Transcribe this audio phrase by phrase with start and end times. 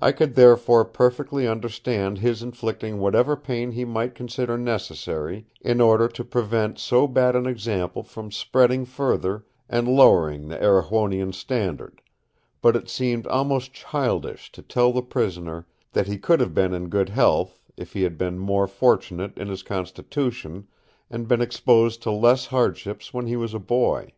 [0.00, 6.08] I could therefore perfectly understand his inflicting whatever pain he might consider necessary in order
[6.08, 12.02] to prevent so bad an example from spreading further and lowering the Erewhonian standard;
[12.60, 16.88] but it seemed almost childish to tell the prisoner that he could have been in
[16.88, 20.66] good health, if he had been more fortunate in his constitution,
[21.08, 24.10] and been exposed to less hardships when he was a boy.